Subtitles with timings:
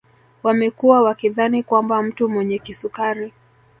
[0.43, 3.33] Wamekuwa wakidhani kwamba mtu mwenye kisukari